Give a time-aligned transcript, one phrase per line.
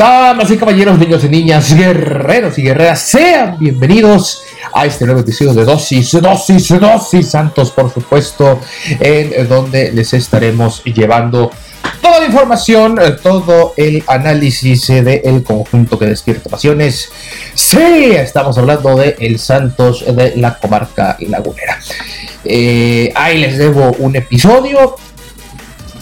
[0.00, 4.42] Damas y caballeros, niños y niñas, guerreros y guerreras, sean bienvenidos
[4.72, 8.60] a este nuevo episodio de Dosis, Dosis, Dosis Santos, por supuesto,
[8.98, 11.50] en donde les estaremos llevando
[12.00, 17.12] toda la información, todo el análisis del conjunto que despierta pasiones.
[17.52, 21.78] Sí, estamos hablando de el Santos de la comarca lagunera.
[22.42, 24.96] Eh, ahí les debo un episodio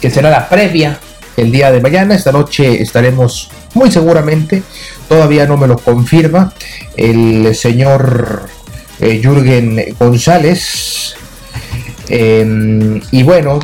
[0.00, 1.00] que será la previa
[1.36, 2.14] el día de mañana.
[2.14, 4.62] Esta noche estaremos muy seguramente,
[5.08, 6.52] todavía no me lo confirma,
[6.97, 8.48] el señor
[9.00, 11.14] eh, Jürgen González.
[12.08, 13.58] Em, y bueno,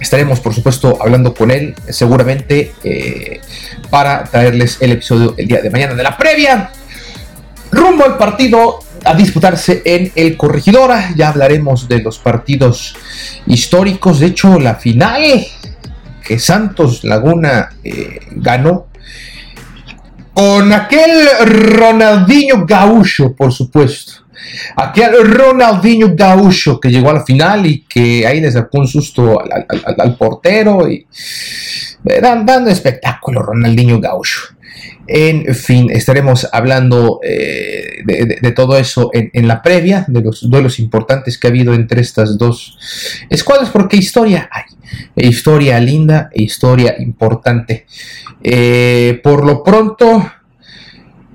[0.00, 3.40] estaremos por supuesto hablando con él seguramente eh,
[3.88, 6.70] para traerles el episodio el día de mañana de la previa.
[7.70, 11.12] Rumbo al partido a disputarse en el Corregidora.
[11.16, 12.94] Ya hablaremos de los partidos
[13.46, 14.20] históricos.
[14.20, 15.24] De hecho, la final
[16.24, 18.86] que Santos Laguna eh, ganó
[20.32, 24.12] con aquel Ronaldinho Gaúcho, por supuesto.
[24.76, 29.40] Aquel Ronaldinho Gaúcho que llegó a la final y que ahí le sacó un susto
[29.40, 31.06] al, portero y
[32.04, 34.40] eh, dando espectáculo Ronaldinho Gaúcho.
[35.06, 41.38] En fin, estaremos hablando eh, de, todo eso en, la previa, de los duelos importantes
[41.38, 42.78] que ha habido entre estas dos
[43.28, 44.62] escuadras, porque historia hay,
[45.16, 47.86] historia linda e historia importante.
[48.42, 50.30] Eh, por lo pronto,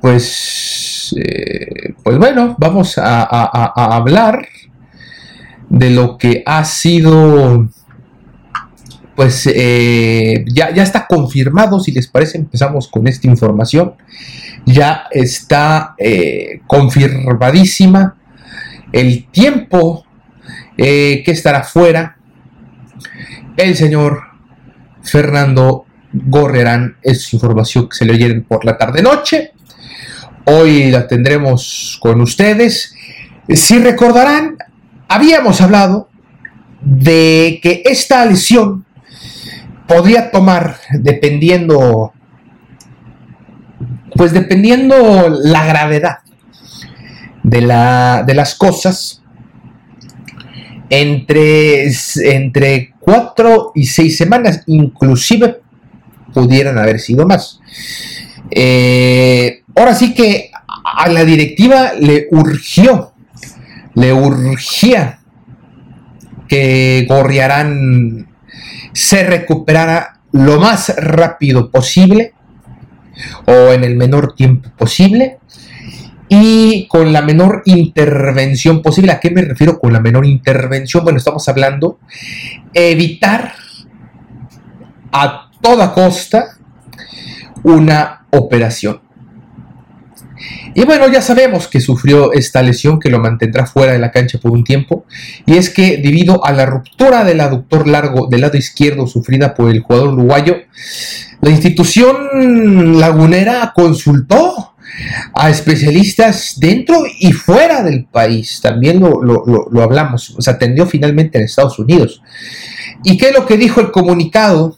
[0.01, 3.23] pues, eh, pues bueno, vamos a,
[3.95, 4.47] hablar
[5.69, 7.69] de lo que ha sido
[9.15, 13.95] pues eh, ya, ya está confirmado, si les parece, empezamos con esta información.
[14.63, 15.95] Ya está
[16.67, 18.15] confirmadísima
[18.91, 20.05] el tiempo
[20.75, 22.16] que estará fuera
[23.57, 24.21] el señor
[25.03, 26.97] Fernando Gorrerán.
[27.01, 29.51] Es información que se le oyeron por la tarde-noche.
[30.45, 32.95] Hoy la tendremos con ustedes.
[33.49, 34.57] Si recordarán,
[35.09, 36.09] habíamos hablado
[36.81, 38.85] de que esta lesión
[39.87, 42.13] podría tomar, dependiendo,
[44.15, 46.19] pues dependiendo la gravedad
[47.43, 49.23] de, la, de las cosas,
[50.89, 51.89] entre,
[52.23, 55.61] entre cuatro y seis semanas, inclusive
[56.33, 57.61] pudieran haber sido más.
[58.51, 60.51] Eh, ahora sí que
[60.83, 63.13] a la directiva le urgió,
[63.93, 65.19] le urgía
[66.49, 68.27] que Gorriarán
[68.91, 72.33] se recuperara lo más rápido posible
[73.45, 75.39] o en el menor tiempo posible
[76.29, 79.11] y con la menor intervención posible.
[79.11, 81.03] ¿A qué me refiero con la menor intervención?
[81.03, 81.99] Bueno, estamos hablando
[82.73, 83.53] evitar
[85.11, 86.57] a toda costa
[87.63, 89.01] una operación.
[90.75, 94.37] Y bueno, ya sabemos que sufrió esta lesión que lo mantendrá fuera de la cancha
[94.37, 95.05] por un tiempo.
[95.47, 99.71] Y es que debido a la ruptura del aductor largo del lado izquierdo sufrida por
[99.71, 100.57] el jugador uruguayo,
[101.41, 104.75] la institución lagunera consultó
[105.33, 108.59] a especialistas dentro y fuera del país.
[108.61, 110.35] También lo, hablamos.
[110.39, 112.21] Se atendió finalmente en Estados Unidos.
[113.03, 114.77] ¿Y qué es lo que dijo el comunicado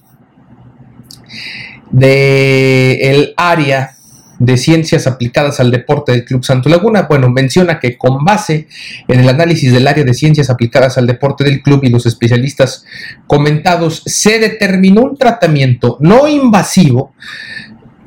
[1.92, 3.96] del el área
[4.40, 8.68] de Ciencias Aplicadas al Deporte del Club Santo Laguna, bueno, menciona que con base
[9.08, 12.86] en el análisis del área de Ciencias Aplicadas al Deporte del club y los especialistas
[13.28, 17.14] comentados, se determinó un tratamiento no invasivo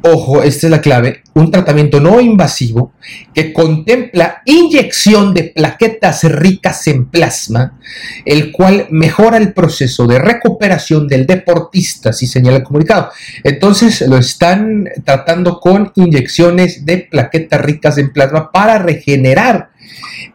[0.03, 2.93] ojo, esta es la clave, un tratamiento no invasivo
[3.35, 7.79] que contempla inyección de plaquetas ricas en plasma,
[8.25, 13.11] el cual mejora el proceso de recuperación del deportista, así señala el comunicado.
[13.43, 19.72] Entonces lo están tratando con inyecciones de plaquetas ricas en plasma para regenerar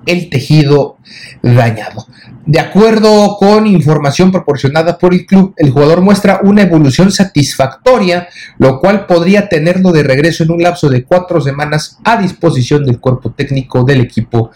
[0.06, 0.98] el tejido
[1.42, 2.08] dañado.
[2.46, 8.80] De acuerdo con información proporcionada por el club, el jugador muestra una evolución satisfactoria, lo
[8.80, 13.32] cual podría tenerlo de regreso en un lapso de cuatro semanas a disposición del cuerpo
[13.32, 14.52] técnico del equipo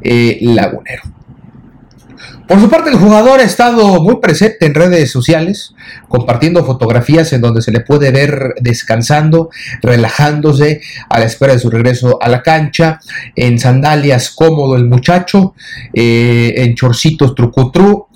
[0.00, 1.02] eh, lagunero.
[2.46, 5.74] Por su parte, el jugador ha estado muy presente en redes sociales,
[6.08, 9.50] compartiendo fotografías en donde se le puede ver descansando,
[9.82, 13.00] relajándose a la espera de su regreso a la cancha,
[13.34, 15.54] en sandalias cómodo el muchacho,
[15.92, 18.06] eh, en chorcitos trucutru,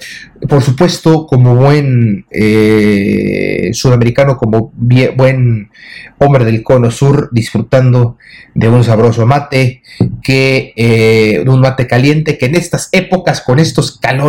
[0.49, 5.71] por supuesto, como buen eh, sudamericano, como buen
[6.19, 8.17] hombre del cono sur, disfrutando
[8.55, 9.83] de un sabroso mate,
[10.23, 14.20] que eh, un mate caliente, que en estas épocas, con estos calores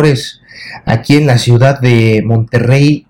[0.86, 3.06] aquí en la ciudad de Monterrey,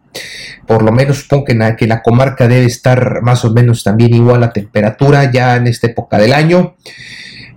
[0.66, 4.52] por lo menos supongo que, la comarca debe estar más o menos también igual a
[4.52, 6.76] temperatura ya en esta época del año.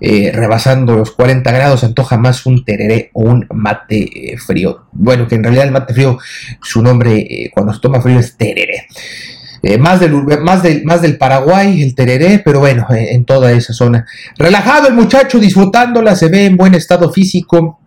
[0.02, 4.88] Eh, rebasando los 40 grados, antoja más un tereré o un mate eh, frío.
[4.92, 6.18] Bueno, que en realidad el mate frío,
[6.62, 8.88] su nombre eh, cuando se toma frío es tereré.
[9.80, 10.12] más, del,
[10.42, 14.06] más, del, más del Paraguay, el tereré, pero bueno, en toda esa zona.
[14.38, 17.80] Relajado el muchacho, disfrutándola, se ve en buen estado físico.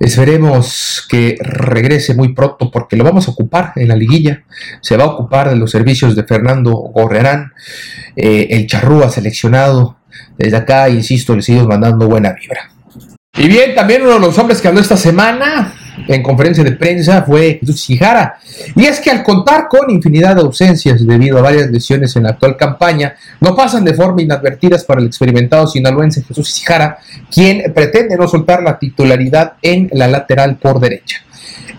[0.00, 4.42] Esperemos que regrese muy pronto porque lo vamos a ocupar en la liguilla.
[4.80, 7.52] Se va a ocupar de los servicios de Fernando Gorrerán,
[8.16, 9.98] el charrúa seleccionado
[10.36, 12.70] desde acá, insisto, les sigo mandando buena vibra.
[13.36, 15.74] Y bien, también uno de los hombres que habló esta semana
[16.08, 18.38] en conferencia de prensa fue Jesús Sijara.
[18.74, 22.30] Y es que al contar con infinidad de ausencias debido a varias lesiones en la
[22.30, 26.98] actual campaña, no pasan de forma inadvertidas para el experimentado sinaloense Jesús Sijara,
[27.32, 31.22] quien pretende no soltar la titularidad en la lateral por derecha.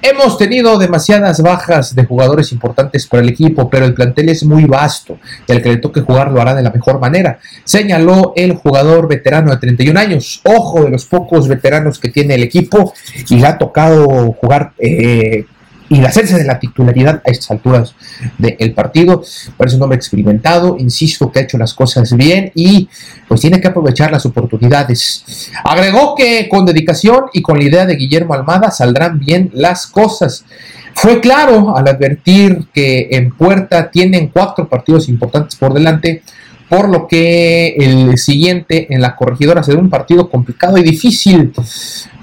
[0.01, 4.65] Hemos tenido demasiadas bajas de jugadores importantes para el equipo, pero el plantel es muy
[4.65, 8.55] vasto y al que le toque jugar lo hará de la mejor manera, señaló el
[8.55, 10.41] jugador veterano de 31 años.
[10.43, 12.93] Ojo de los pocos veteranos que tiene el equipo
[13.29, 15.45] y le ha tocado jugar eh,
[15.91, 17.93] y hacerse de la titularidad a estas alturas
[18.37, 19.21] del partido.
[19.57, 22.87] Parece un hombre experimentado, insisto que ha hecho las cosas bien y
[23.27, 25.51] pues tiene que aprovechar las oportunidades.
[25.65, 30.45] Agregó que con dedicación y con la idea de Guillermo Almada saldrán bien las cosas.
[30.93, 36.23] Fue claro al advertir que en puerta tienen cuatro partidos importantes por delante,
[36.71, 41.51] por lo que el siguiente en la corregidora será un partido complicado y difícil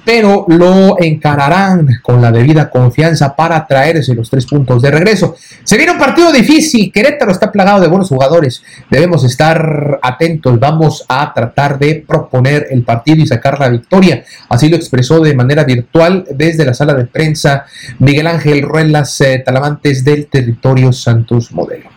[0.09, 5.37] pero lo encararán con la debida confianza para traerse los tres puntos de regreso.
[5.65, 11.05] Se viene un partido difícil, Querétaro está plagado de buenos jugadores, debemos estar atentos, vamos
[11.11, 14.25] a tratar de proponer el partido y sacar la victoria.
[14.49, 17.67] Así lo expresó de manera virtual desde la sala de prensa
[17.99, 21.88] Miguel Ángel Ruelas eh, Talamantes del territorio Santos Modelo.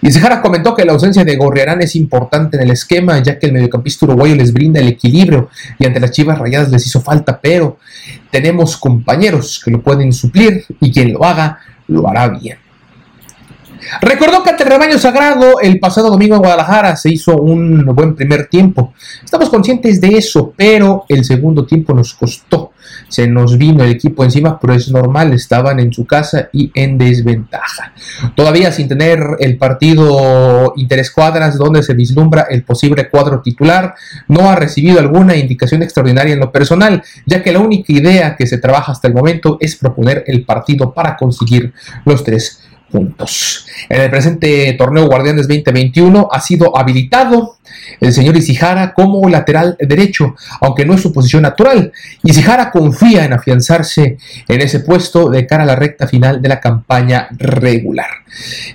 [0.00, 3.46] Y Sejara comentó que la ausencia de Gorriarán es importante en el esquema, ya que
[3.46, 7.40] el mediocampista uruguayo les brinda el equilibrio y ante las chivas rayadas les hizo falta,
[7.40, 7.78] pero
[8.30, 11.58] tenemos compañeros que lo pueden suplir y quien lo haga
[11.88, 12.58] lo hará bien.
[14.00, 18.14] Recordó que ante el rebaño sagrado el pasado domingo en Guadalajara se hizo un buen
[18.14, 18.92] primer tiempo.
[19.24, 22.72] Estamos conscientes de eso, pero el segundo tiempo nos costó.
[23.08, 26.98] Se nos vino el equipo encima, pero es normal, estaban en su casa y en
[26.98, 27.92] desventaja.
[28.34, 33.94] Todavía sin tener el partido interescuadras donde se vislumbra el posible cuadro titular,
[34.26, 38.46] no ha recibido alguna indicación extraordinaria en lo personal, ya que la única idea que
[38.46, 41.72] se trabaja hasta el momento es proponer el partido para conseguir
[42.04, 43.66] los tres puntos.
[43.88, 47.58] En el presente torneo Guardianes 2021 ha sido habilitado
[48.00, 51.92] el señor Isijara como lateral derecho, aunque no es su posición natural.
[52.22, 56.60] Isijara confía en afianzarse en ese puesto de cara a la recta final de la
[56.60, 58.08] campaña regular.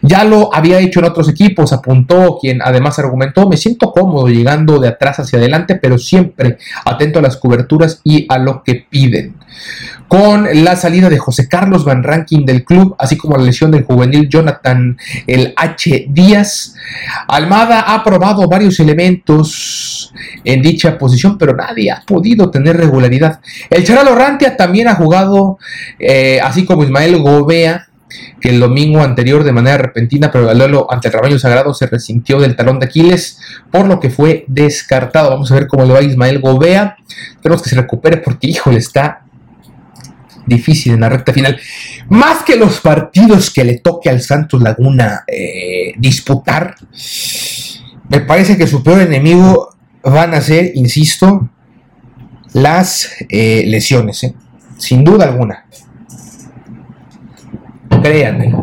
[0.02, 4.80] Ya lo había hecho en otros equipos, apuntó quien además argumentó, me siento cómodo llegando
[4.80, 9.36] de atrás hacia adelante, pero siempre atento a las coberturas y a lo que piden.
[10.08, 13.86] Con la salida de José Carlos Van Ranking del club, así como la lesión del
[14.04, 16.08] juvenil Jonathan el H.
[16.10, 16.76] Díaz,
[17.28, 23.40] Almada ha probado varios elementos en dicha posición, pero nadie ha podido tener regularidad.
[23.70, 25.58] El Charalo Rantia también ha jugado,
[26.00, 27.88] eh, así como Ismael Gobea,
[28.40, 30.50] que el domingo anterior de manera repentina, pero
[30.92, 33.40] ante el rebaño sagrado se resintió del talón de Aquiles,
[33.72, 35.32] por lo que fue descartado.
[35.32, 36.98] Vamos a ver cómo le va Ismael Gobea.
[37.32, 39.23] Esperemos que se recupere porque, híjole, está
[40.46, 41.60] difícil en la recta final.
[42.10, 46.76] Más que los partidos que le toque al Santos Laguna eh, disputar,
[48.10, 49.70] me parece que su peor enemigo
[50.04, 51.50] van a ser, insisto,
[52.54, 54.34] las eh, lesiones, ¿eh?
[54.78, 55.66] sin duda alguna.
[58.02, 58.54] Créanme.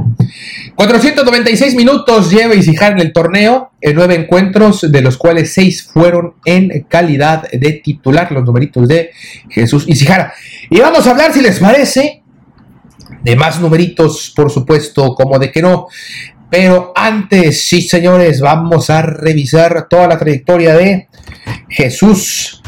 [0.80, 6.36] 496 minutos lleva Isijar en el torneo, en nueve encuentros, de los cuales seis fueron
[6.46, 9.10] en calidad de titular, los numeritos de
[9.50, 10.32] Jesús Isijara.
[10.70, 12.22] Y vamos a hablar, si les parece,
[13.22, 15.88] de más numeritos, por supuesto, como de que no.
[16.48, 21.08] Pero antes, sí señores, vamos a revisar toda la trayectoria de
[21.68, 22.59] Jesús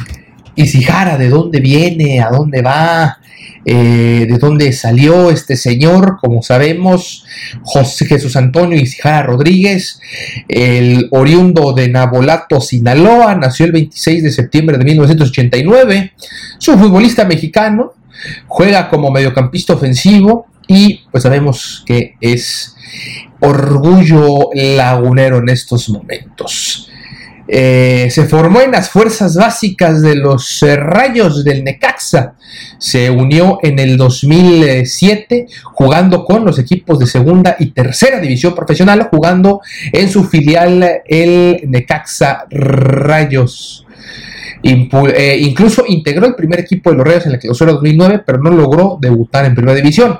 [0.55, 3.19] Isijara, de dónde viene, a dónde va,
[3.65, 7.25] eh, de dónde salió este señor, como sabemos,
[7.63, 10.01] José Jesús Antonio Isijara Rodríguez,
[10.49, 16.13] el oriundo de Nabolato, Sinaloa, nació el 26 de septiembre de 1989,
[16.59, 17.93] es un futbolista mexicano,
[18.49, 22.75] juega como mediocampista ofensivo y pues sabemos que es
[23.41, 26.89] orgullo lagunero en estos momentos.
[27.55, 32.33] Eh, se formó en las fuerzas básicas de los eh, Rayos del Necaxa.
[32.79, 39.07] Se unió en el 2007 jugando con los equipos de segunda y tercera división profesional,
[39.11, 39.61] jugando
[39.93, 43.87] en su filial el Necaxa Rayos.
[44.63, 48.51] Eh, incluso integró el primer equipo de los Rayos en la clausura 2009, pero no
[48.51, 50.19] logró debutar en primera división.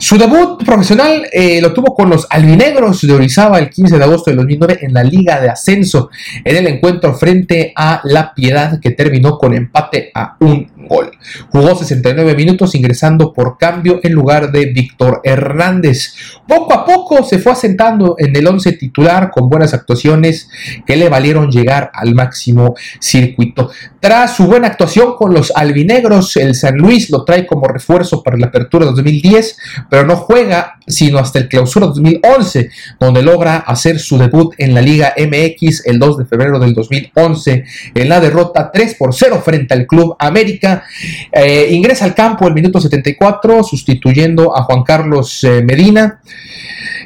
[0.00, 4.30] Su debut profesional eh, lo tuvo con los albinegros de Orizaba el 15 de agosto
[4.30, 6.08] de 2009 en la Liga de Ascenso,
[6.42, 11.10] en el encuentro frente a La Piedad que terminó con empate a un gol.
[11.50, 16.14] Jugó 69 minutos ingresando por cambio en lugar de Víctor Hernández.
[16.46, 20.48] Poco a poco se fue asentando en el 11 titular con buenas actuaciones
[20.86, 23.70] que le valieron llegar al máximo circuito.
[24.00, 28.36] Tras su buena actuación con los albinegros, el San Luis lo trae como refuerzo para
[28.36, 29.58] la apertura 2010,
[29.88, 34.82] pero no juega sino hasta el clausura 2011, donde logra hacer su debut en la
[34.82, 39.74] Liga MX el 2 de febrero del 2011 en la derrota 3 por 0 frente
[39.74, 40.84] al Club América.
[41.32, 46.20] Eh, ingresa al campo el minuto 74, sustituyendo a Juan Carlos eh, Medina.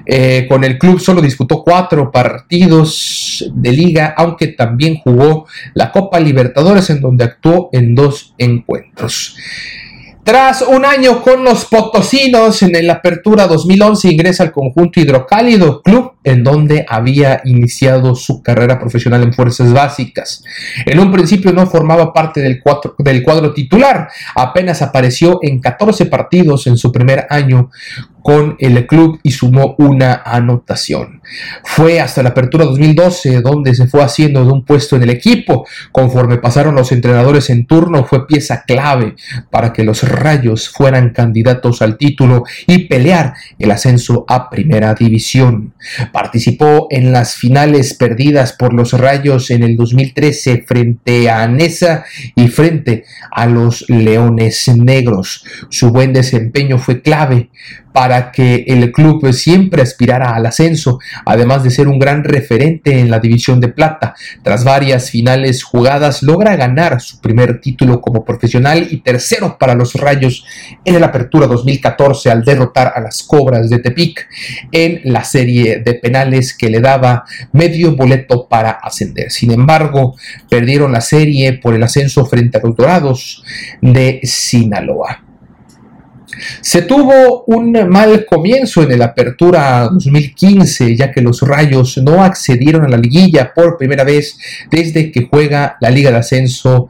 [0.06, 6.20] Eh, con el club solo disputó cuatro partidos de liga, aunque también jugó la Copa
[6.20, 9.36] Libertadores en donde actuó en dos encuentros.
[10.24, 16.12] Tras un año con los potosinos en la apertura 2011 ingresa al conjunto Hidrocálido Club
[16.24, 20.42] en donde había iniciado su carrera profesional en fuerzas básicas.
[20.86, 22.62] En un principio no formaba parte del,
[23.00, 27.70] del cuadro titular, apenas apareció en 14 partidos en su primer año
[28.24, 31.20] con el club y sumó una anotación.
[31.62, 35.66] Fue hasta la apertura 2012 donde se fue haciendo de un puesto en el equipo.
[35.92, 39.14] Conforme pasaron los entrenadores en turno, fue pieza clave
[39.50, 45.74] para que los Rayos fueran candidatos al título y pelear el ascenso a Primera División.
[46.10, 52.48] Participó en las finales perdidas por los Rayos en el 2013 frente a Anesa y
[52.48, 55.44] frente a los Leones Negros.
[55.68, 57.50] Su buen desempeño fue clave
[57.94, 63.10] para que el club siempre aspirara al ascenso, además de ser un gran referente en
[63.10, 64.14] la división de plata.
[64.42, 69.94] Tras varias finales jugadas, logra ganar su primer título como profesional y tercero para los
[69.94, 70.44] Rayos
[70.84, 74.28] en la Apertura 2014 al derrotar a las Cobras de Tepic
[74.72, 79.30] en la serie de penales que le daba medio boleto para ascender.
[79.30, 80.16] Sin embargo,
[80.48, 83.44] perdieron la serie por el ascenso frente a los Dorados
[83.80, 85.23] de Sinaloa.
[86.60, 92.84] Se tuvo un mal comienzo en el Apertura 2015, ya que los Rayos no accedieron
[92.84, 94.36] a la liguilla por primera vez
[94.70, 96.88] desde que juega la Liga de Ascenso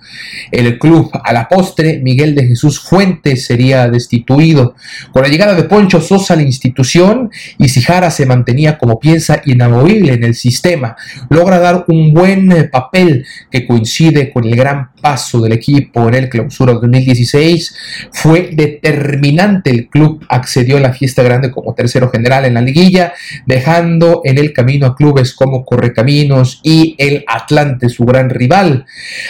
[0.51, 1.11] el club.
[1.23, 4.75] A la postre, Miguel de Jesús Fuentes sería destituido.
[5.13, 10.15] Con la llegada de Poncho Sosa a la institución, Isijara se mantenía como pieza inamovible
[10.15, 10.97] en el sistema.
[11.29, 16.29] Logra dar un buen papel que coincide con el gran paso del equipo en el
[16.29, 17.75] clausura 2016.
[18.13, 23.13] Fue determinante el club accedió a la fiesta grande como tercero general en la liguilla,
[23.47, 28.87] dejando en el camino a clubes como Correcaminos y el Atlante, su gran rival.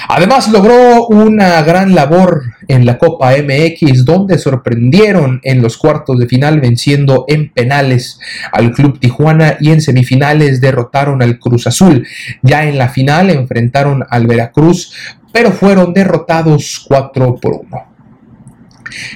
[0.09, 6.27] Además logró una gran labor en la Copa MX, donde sorprendieron en los cuartos de
[6.27, 8.19] final venciendo en penales
[8.53, 12.07] al Club Tijuana y en semifinales derrotaron al Cruz Azul.
[12.43, 14.93] Ya en la final enfrentaron al Veracruz,
[15.33, 17.94] pero fueron derrotados 4 por 1.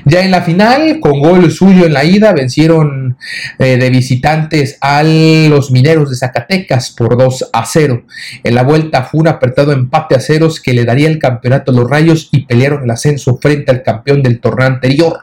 [0.04, 3.16] Ya en la final, con gol suyo en la ida, vencieron
[3.58, 8.04] eh, de visitantes a los mineros de Zacatecas por 2 a 0.
[8.44, 11.74] En la vuelta fue un apretado empate a ceros que le daría el campeonato a
[11.74, 15.20] los Rayos y pelearon el ascenso frente al campeón del torneo anterior,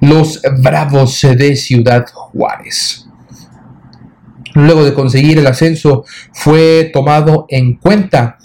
[0.00, 3.05] los Bravos de Ciudad Juárez.
[4.56, 8.38] Luego de conseguir el ascenso, fue tomado en cuenta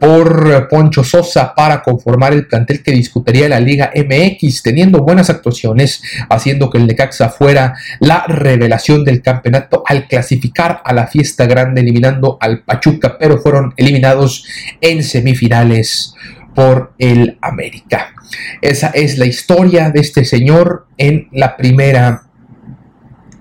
[0.00, 6.02] por Poncho Sosa para conformar el plantel que disputaría la Liga MX, teniendo buenas actuaciones,
[6.30, 11.82] haciendo que el Necaxa fuera la revelación del campeonato al clasificar a la fiesta grande,
[11.82, 14.44] eliminando al Pachuca, pero fueron eliminados
[14.80, 16.14] en semifinales
[16.54, 18.14] por el América.
[18.62, 22.22] Esa es la historia de este señor en la primera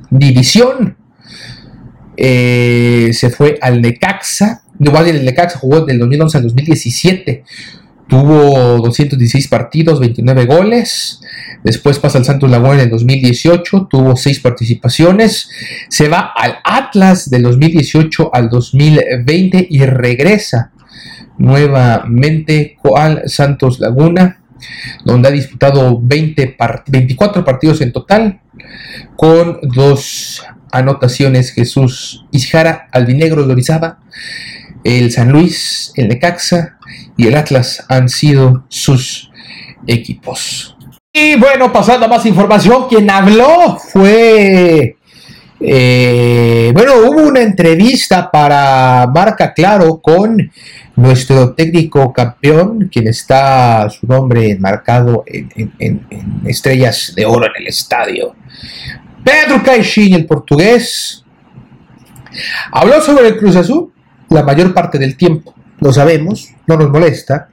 [0.10, 1.01] división.
[2.24, 7.44] Eh, se fue al Necaxa, Igual el Necaxa jugó del 2011 al 2017.
[8.08, 11.22] Tuvo 216 partidos, 29 goles.
[11.64, 15.50] Después pasa al Santos Laguna en el 2018, tuvo 6 participaciones.
[15.88, 20.72] Se va al Atlas del 2018 al 2020 y regresa
[21.38, 24.42] nuevamente al Santos Laguna,
[25.06, 28.42] donde ha disputado 20 24 partidos en total,
[29.16, 34.00] con dos anotaciones Jesús Isjara, Albinegro de Orizaba
[34.84, 36.78] el San Luis, el Necaxa
[37.18, 39.32] y el Atlas han sido sus
[39.88, 40.76] equipos.
[41.14, 44.96] Y bueno, pasando a más información, quien habló fue...
[45.64, 50.52] Eh, bueno, hubo una entrevista para Marca Claro con
[50.96, 56.08] nuestro técnico campeón, quien está su nombre marcado en, en
[56.46, 58.34] estrellas de oro en el estadio.
[59.32, 61.24] Pedro Caixinha, el portugués,
[62.74, 63.94] habló sobre el Cruz Azul
[64.30, 65.54] la mayor parte del tiempo.
[65.80, 67.48] Lo sabemos, no nos molesta,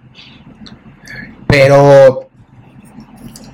[1.47, 2.29] pero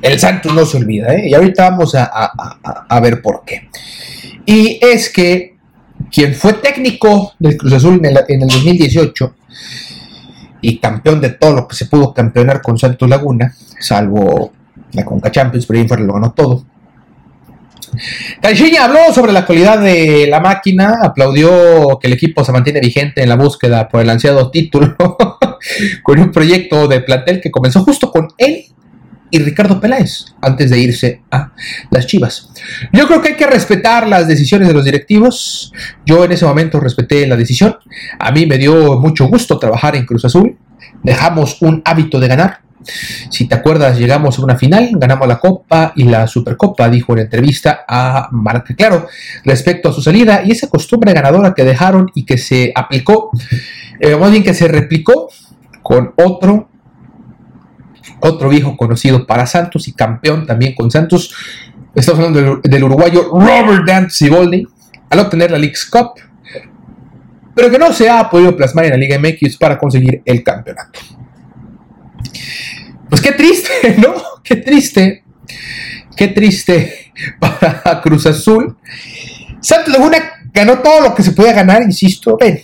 [0.00, 1.28] el Santos no se olvida, ¿eh?
[1.28, 3.68] y ahorita vamos a, ver por qué.
[4.46, 5.58] Y es que
[6.10, 9.34] quien fue técnico del Cruz Azul en el, en el 2018
[10.62, 14.50] y campeón de todo lo que se pudo campeonar con Santos Laguna, salvo
[14.92, 16.64] la Conca Champions, pero ahí lo ganó todo.
[18.40, 23.22] Caixinha habló sobre la calidad de la máquina, aplaudió que el equipo se mantiene vigente
[23.22, 24.96] en la búsqueda por el ansiado título,
[26.02, 28.66] con un proyecto de plantel que comenzó justo con él
[29.30, 31.52] y Ricardo Peláez antes de irse a
[31.90, 32.50] las Chivas.
[32.92, 35.72] Yo creo que hay que respetar las decisiones de los directivos.
[36.06, 37.76] Yo en ese momento respeté la decisión.
[38.20, 40.56] A mí me dio mucho gusto trabajar en Cruz Azul.
[41.02, 42.63] Dejamos un hábito de ganar
[43.30, 47.20] si te acuerdas, llegamos a una final, ganamos la Copa y la Supercopa, dijo en
[47.20, 49.06] entrevista a Marca Claro
[49.44, 53.30] respecto a su salida y esa costumbre ganadora que dejaron y que se aplicó,
[54.00, 55.28] eh, más bien que se replicó
[55.82, 56.68] con otro,
[58.20, 61.34] otro viejo conocido para Santos y campeón también con Santos.
[61.94, 64.66] Estamos hablando del, uruguayo Robert Dant Siboldi
[65.10, 66.14] al obtener la League's Cup,
[67.54, 70.98] pero que no se ha podido plasmar en la Liga MX para conseguir el campeonato.
[73.08, 74.14] Pues qué triste, ¿no?
[74.42, 75.24] Qué triste.
[76.16, 78.76] Qué triste para Cruz Azul.
[79.60, 80.18] Santos Laguna
[80.52, 82.36] ganó todo lo que se podía ganar, insisto.
[82.38, 82.60] Ven,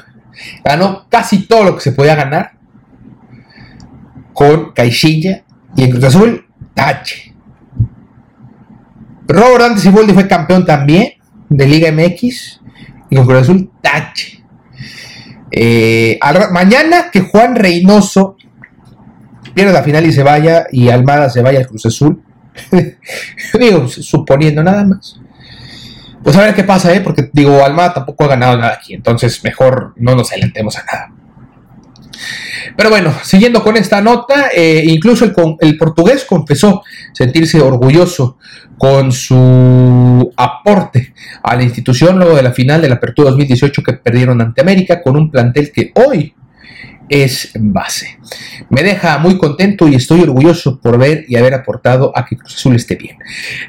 [0.65, 2.53] ganó casi todo lo que se podía ganar
[4.33, 5.43] con Caixilla
[5.77, 7.35] y en Cruz Azul, tache.
[9.27, 11.13] Robert Antes y fue campeón también
[11.49, 12.61] de Liga MX
[13.11, 14.43] y con Cruz Azul, tache.
[15.53, 16.19] Eh,
[16.53, 18.37] mañana que Juan Reynoso
[19.55, 22.23] pierde la final y se vaya, y Almada se vaya al Cruz Azul.
[23.61, 25.21] digo, suponiendo nada más.
[26.23, 27.01] Pues a ver qué pasa, ¿eh?
[27.01, 31.13] Porque digo, Almada tampoco ha ganado nada aquí, entonces mejor no nos adelantemos a nada.
[32.77, 36.83] Pero bueno, siguiendo con esta nota, eh, incluso el, el, portugués confesó
[37.13, 38.39] sentirse orgulloso
[38.79, 43.93] con su aporte a la institución luego de la final de la Apertura 2018 que
[43.95, 46.35] perdieron ante América con un plantel que hoy
[47.11, 48.19] es base.
[48.71, 52.55] Me deja muy contento y estoy orgulloso por ver y haber aportado a que Cruz
[52.55, 53.19] Azul esté bien.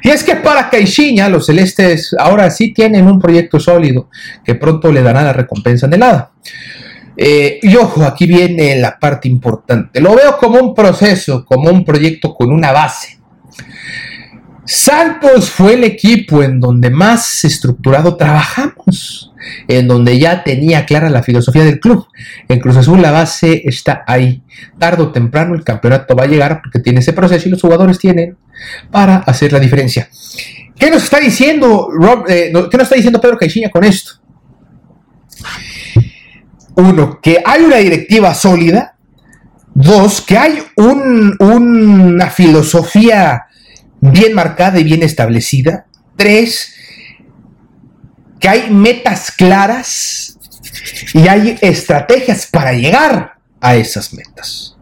[0.02, 4.08] Y es que para Caixinha, los celestes ahora sí tienen un proyecto sólido
[4.44, 6.30] que pronto le dará la recompensa anhelada.
[7.16, 10.00] Eh, y ojo, aquí viene la parte importante.
[10.00, 13.18] Lo veo como un proceso, como un proyecto con una base.
[14.64, 19.32] Santos fue el equipo en donde más estructurado trabajamos,
[19.66, 22.06] en donde ya tenía clara la filosofía del club.
[22.48, 24.42] En Cruz Azul la base está ahí.
[24.78, 27.98] Tardo o temprano el campeonato va a llegar porque tiene ese proceso y los jugadores
[27.98, 28.36] tienen
[28.90, 30.08] para hacer la diferencia.
[30.78, 31.88] ¿Qué nos está diciendo,
[32.28, 34.12] eh, ¿qué nos está diciendo Pedro Caixinha con esto?
[36.76, 38.96] Uno, que hay una directiva sólida.
[39.74, 43.46] Dos, que hay una filosofía
[44.02, 45.86] bien marcada y bien establecida.
[46.16, 46.74] Tres,
[48.38, 50.38] que hay metas claras
[51.14, 54.76] y hay estrategias para llegar a esas metas.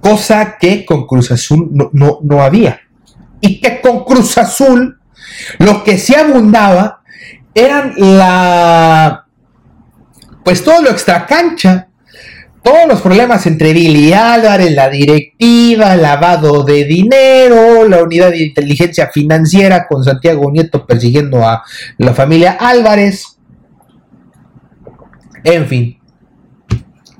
[0.00, 2.80] Cosa que con Cruz Azul no, no, había.
[3.40, 4.98] Y que con Cruz Azul
[5.58, 7.02] lo que se abundaba
[7.54, 9.26] eran la...
[10.42, 11.89] Pues todo lo extracancha
[12.62, 19.10] todos los problemas entre Billy Álvarez, la directiva, lavado de dinero, la unidad de inteligencia
[19.12, 21.62] financiera con Santiago Nieto persiguiendo a
[21.98, 23.38] la familia Álvarez.
[25.42, 25.98] En fin,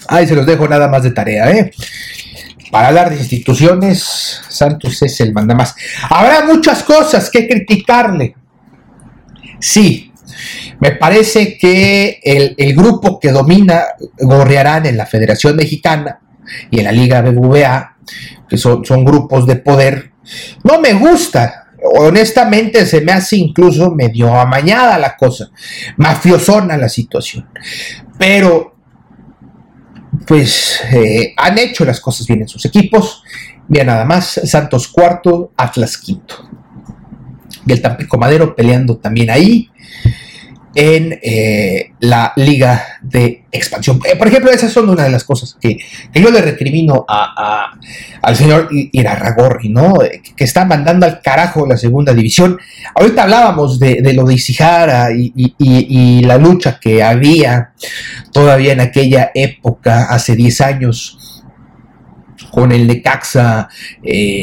[0.09, 1.70] ahí se los dejo nada más de tarea, ¿eh?
[2.70, 5.74] Para hablar de instituciones, Santos es el mandamás.
[6.09, 8.37] Habrá muchas cosas que criticarle.
[9.59, 10.12] Sí,
[10.81, 13.85] me parece que el, grupo que domina
[14.19, 16.21] Gorriarán en la Federación Mexicana
[16.71, 17.97] y en la Liga BBVA,
[18.49, 20.12] que son, grupos de poder,
[20.64, 21.66] no me gusta.
[21.83, 25.51] Honestamente se me hace incluso medio amañada la cosa,
[25.99, 27.47] mafiosona la situación.
[28.19, 28.75] Pero,
[30.27, 33.23] pues, eh, han hecho las cosas bien en sus equipos.
[33.69, 36.49] Bien, nada más, Santos cuarto, Atlas quinto.
[37.66, 39.71] Y el Tampico Madero peleando también ahí
[40.74, 44.00] en eh, la liga de expansión.
[44.04, 45.78] Eh, por ejemplo, esas son una de las cosas que,
[46.14, 47.72] yo le recrimino a,
[48.22, 50.00] al señor Irarragorri, ¿no?
[50.02, 52.59] Eh, que está mandando al carajo la segunda división.
[52.94, 57.72] Ahorita hablábamos de, lo de Isijara y, la lucha que había
[58.33, 61.42] todavía en aquella época, hace 10 años,
[62.52, 63.68] con el Necaxa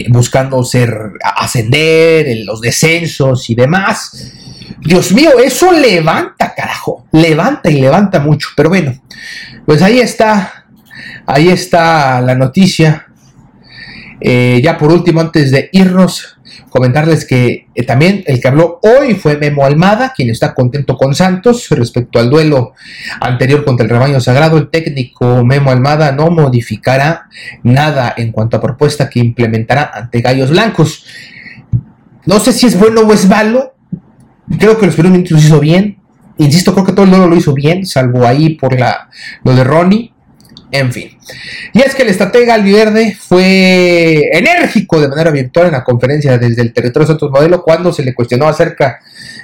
[0.10, 4.34] buscando ser ascender, en los descensos y demás.
[4.80, 7.06] Dios mío, eso levanta, carajo.
[7.12, 8.50] Levanta y levanta mucho.
[8.56, 8.94] Pero bueno,
[9.66, 10.66] pues ahí está.
[11.26, 13.08] Ahí está la noticia.
[14.20, 16.38] Eh, ya por último, antes de irnos,
[16.70, 21.14] comentarles que eh, también el que habló hoy fue Memo Almada, quien está contento con
[21.14, 22.74] Santos respecto al duelo
[23.20, 24.58] anterior contra el rebaño sagrado.
[24.58, 27.28] El técnico Memo Almada no modificará
[27.64, 31.06] nada en cuanto a propuesta que implementará ante Gallos Blancos.
[32.26, 33.77] No sé si es bueno o es malo,
[34.60, 35.98] Creo que los primeros minutos lo hizo bien.
[36.38, 39.10] Insisto, creo que todo el duelo lo hizo bien, salvo ahí por la,
[39.44, 40.14] lo de Ronnie.
[40.72, 41.18] En fin.
[41.74, 46.62] Y es que el estratega albiverde fue enérgico de manera virtual en la conferencia desde
[46.62, 49.00] el territorio Santos Modelo cuando se le cuestionó acerca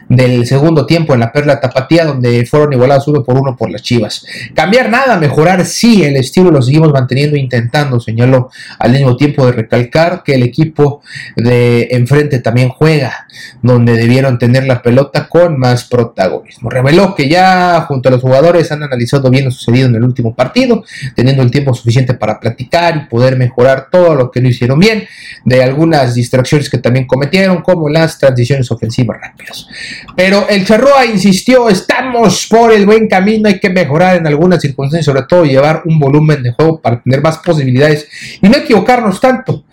[0.09, 3.81] del segundo tiempo en la Perla Tapatía, donde fueron igualados uno por uno por las
[3.81, 4.25] Chivas.
[4.53, 9.53] Cambiar nada, mejorar sí, el estilo lo seguimos manteniendo, intentando, señaló al mismo tiempo de
[9.53, 11.01] recalcar que el equipo
[11.35, 13.27] de enfrente también juega,
[13.61, 16.69] donde debieron tener la pelota con más protagonismo.
[16.69, 20.35] Reveló que ya junto a los jugadores han analizado bien lo sucedido en el último
[20.35, 20.83] partido,
[21.15, 25.05] teniendo el tiempo suficiente para platicar y poder mejorar todo lo que no hicieron bien,
[25.45, 29.67] de algunas distracciones que también cometieron, como las transiciones ofensivas rápidas.
[30.15, 35.05] Pero el Charroa insistió, estamos por el buen camino, hay que mejorar en algunas circunstancias,
[35.05, 38.07] sobre todo llevar un volumen de juego para tener más posibilidades
[38.41, 39.65] y no equivocarnos tanto,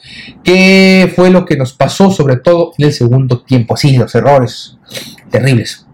[0.43, 4.77] que fue lo que nos pasó sobre todo en el segundo tiempo, así los errores
[5.31, 5.87] terribles.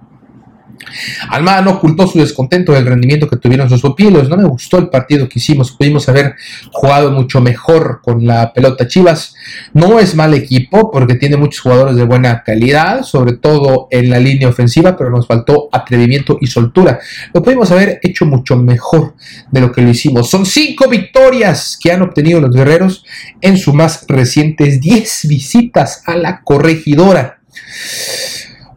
[1.29, 4.29] Almada no ocultó su descontento del rendimiento que tuvieron sus pupilos.
[4.29, 5.73] No me gustó el partido que hicimos.
[5.73, 6.35] Pudimos haber
[6.73, 9.35] jugado mucho mejor con la pelota Chivas.
[9.73, 14.19] No es mal equipo porque tiene muchos jugadores de buena calidad, sobre todo en la
[14.19, 17.01] línea ofensiva, pero nos faltó atrevimiento y soltura.
[17.33, 19.15] Lo pudimos haber hecho mucho mejor
[19.51, 20.31] de lo que lo hicimos.
[20.31, 23.05] Son cinco victorias que han obtenido los guerreros
[23.41, 27.41] en sus más recientes 10 visitas a la corregidora.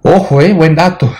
[0.01, 1.13] Ojo, eh, buen dato.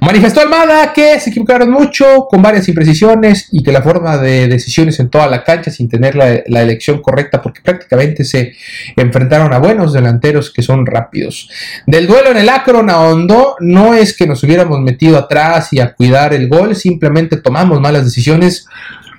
[0.00, 4.98] Manifestó Almada que se equivocaron mucho con varias imprecisiones y que la forma de decisiones
[5.00, 8.54] en toda la cancha sin tener la, elección correcta porque prácticamente se
[8.96, 11.48] enfrentaron a buenos delanteros que son rápidos.
[11.86, 15.94] Del duelo en el Akron ahondó, no es que nos hubiéramos metido atrás y a
[15.94, 18.66] cuidar el gol, simplemente tomamos malas decisiones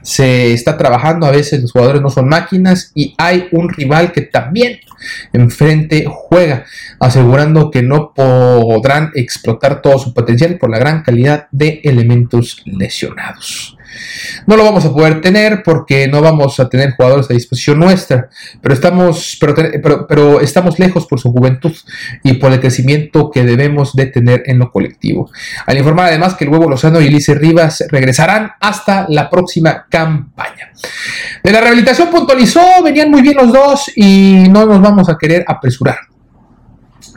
[0.04, 4.22] se está trabajando, a veces los jugadores no son máquinas y hay un rival que
[4.22, 4.80] también
[5.32, 6.66] enfrente juega,
[7.00, 13.78] asegurando que no podrán explotar todo su potencial por la gran calidad de elementos lesionados.
[14.48, 18.30] No lo vamos a poder tener porque no vamos a tener jugadores a disposición nuestra,
[18.62, 19.38] pero estamos,
[20.08, 21.74] pero, estamos lejos por su juventud
[22.24, 25.30] y por el crecimiento que debemos de tener en lo colectivo.
[25.66, 30.72] Al informar además que el Huevo Lozano y Elise Rivas regresarán hasta la próxima campaña.
[31.44, 35.44] De la rehabilitación puntualizó, venían muy bien los dos y no nos vamos a querer
[35.48, 36.13] apresurar.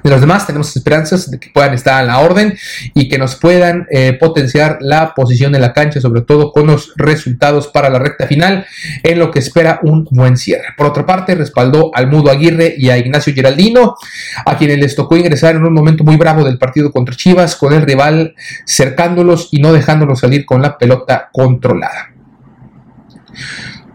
[0.07, 2.57] De los demás tenemos esperanzas de que puedan estar a la orden
[2.95, 6.93] y que nos puedan eh, potenciar la posición en la cancha, sobre todo con los
[6.95, 8.65] resultados para la recta final,
[9.03, 10.67] en lo que espera un buen cierre.
[10.77, 13.97] Por otra parte, respaldó al Mudo Aguirre y a Ignacio Geraldino,
[14.45, 17.73] a quienes les tocó ingresar en un momento muy bravo del partido contra Chivas, con
[17.73, 22.13] el rival cercándolos y no dejándolos salir con la pelota controlada.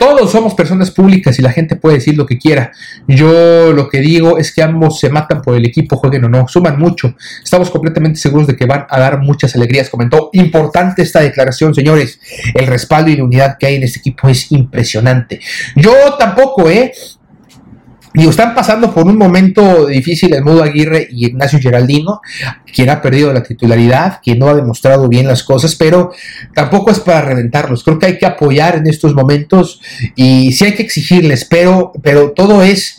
[0.02, 2.72] Todos somos personas públicas y la gente puede decir lo que quiera.
[3.08, 6.48] Yo lo que digo es que ambos se matan por el equipo, jueguen o no,
[6.48, 7.16] suman mucho.
[7.44, 9.92] Estamos completamente seguros de que van a dar muchas alegrías.
[9.92, 12.20] Comentó, importante esta declaración, señores.
[12.56, 15.40] El respaldo y la unidad que hay en este equipo es impresionante.
[15.76, 16.94] Yo tampoco, ¿eh?
[18.14, 22.22] Digo, están pasando por un momento difícil el Mudo Aguirre y Ignacio Geraldino,
[22.74, 26.12] quien ha perdido la titularidad, quien no ha demostrado bien las cosas, pero
[26.54, 27.84] tampoco es para reventarlos.
[27.84, 29.82] Creo que hay que apoyar en estos momentos
[30.16, 32.98] y sí hay que exigirles, pero, pero todo es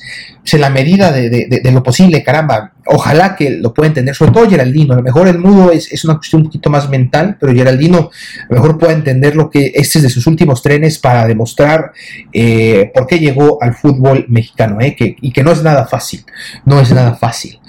[0.51, 2.73] en la medida de, lo posible, caramba.
[2.87, 4.95] Ojalá que lo pueda entender, sobre todo Geraldino.
[4.95, 8.11] A lo mejor el mudo es, una cuestión un poquito más mental, pero Geraldino
[8.51, 11.93] a lo mejor pueda entender lo que este es de sus últimos trenes para demostrar
[12.33, 16.25] eh, por qué llegó al fútbol mexicano, eh, y que no es nada fácil.
[16.65, 17.61] No es nada fácil.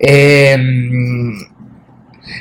[0.00, 0.56] Eh,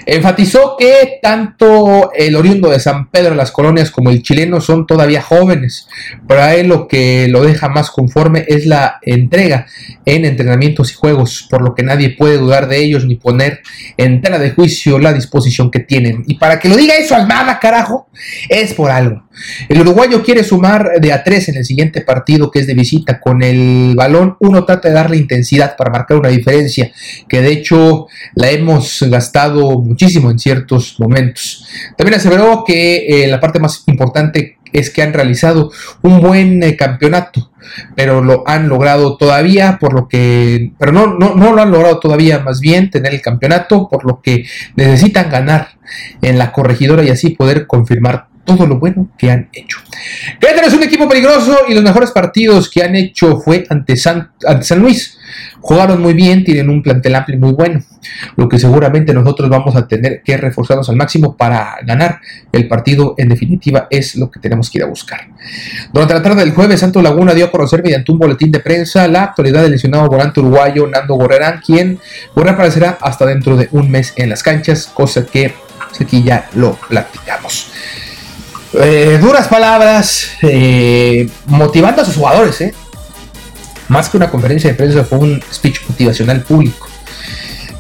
[0.06, 4.86] Enfatizó que tanto el oriundo de San Pedro de las Colonias como el chileno son
[4.88, 5.88] todavía jóvenes.
[6.28, 9.68] Para él lo que lo deja más conforme es la entrega
[10.06, 13.62] en entrenamientos y juegos, por lo que nadie puede dudar de ellos ni poner
[13.98, 16.24] en tela de juicio la disposición que tienen.
[16.28, 18.08] Y para que lo diga eso Almada, carajo,
[18.50, 19.24] es por algo.
[19.68, 23.20] El uruguayo quiere sumar de a tres en el siguiente partido que es de visita.
[23.20, 26.92] Con el balón uno trata de darle intensidad para marcar una diferencia,
[27.28, 31.66] que de hecho la hemos gastado muchísimo en ciertos momentos.
[31.98, 36.76] También aseveró que eh, la parte más importante es que han realizado un buen eh,
[36.76, 37.52] campeonato,
[37.96, 42.00] pero lo han logrado todavía, por lo que, pero no, no, no lo han logrado
[42.00, 45.70] todavía, más bien tener el campeonato, por lo que necesitan ganar
[46.22, 49.80] en la corregidora y así poder confirmar todo lo bueno que han hecho.
[50.40, 54.32] Querétaro es un equipo peligroso y los mejores partidos que han hecho fue ante San,
[54.46, 55.18] ante San Luis.
[55.62, 57.82] Jugaron muy bien, tienen un plantel amplio muy bueno,
[58.36, 62.20] lo que seguramente nosotros vamos a tener que reforzarnos al máximo para ganar
[62.52, 63.16] el partido.
[63.18, 65.28] En definitiva, es lo que tenemos que ir a buscar.
[65.92, 69.08] Durante la tarde del jueves, Santo Laguna dio a conocer mediante un boletín de prensa
[69.08, 72.00] la actualidad del lesionado volante uruguayo Nando Gorrerán, quien
[72.36, 75.54] reaparecerá hasta dentro de un mes en las canchas, cosa que
[76.00, 77.72] aquí ya lo platicamos.
[78.74, 82.74] Eh, duras palabras, eh, motivando a sus jugadores, eh.
[83.90, 86.88] Más que una conferencia de prensa, fue un speech motivacional público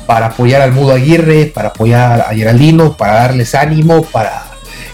[0.05, 4.45] para apoyar al Mudo Aguirre, para apoyar a Geraldino, para darles ánimo, para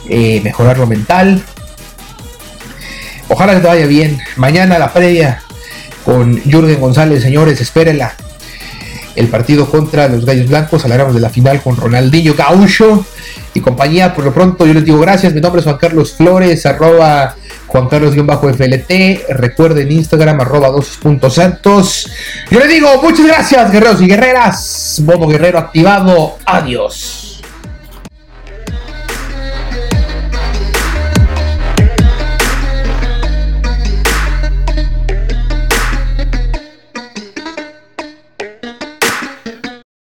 [0.07, 1.41] mejorar lo mental.
[3.27, 4.19] Ojalá les vaya bien.
[4.37, 5.41] Mañana la previa
[6.05, 8.15] con Jürgen González, señores, espérenla.
[9.19, 13.03] El partido contra los Gallos Blancos, hablaremos de la final con Ronaldinho Gaucho
[13.53, 14.15] y compañía.
[14.15, 15.33] Por lo pronto yo les digo gracias.
[15.33, 17.35] Mi nombre es Juan Carlos Flores, arroba
[17.67, 19.27] Juan Carlos-FLT.
[19.31, 20.71] Recuerden Instagram, arroba
[21.29, 22.09] santos
[22.49, 25.01] Yo les digo muchas gracias, guerreros y guerreras.
[25.03, 26.37] Modo guerrero activado.
[26.45, 27.18] Adiós.